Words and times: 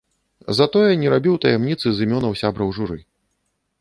Затое 0.59 0.95
не 1.01 1.11
рабіў 1.15 1.35
таямніцы 1.43 1.87
з 1.99 2.07
імёнаў 2.07 2.33
сябраў 2.43 2.75
журы. 2.79 2.99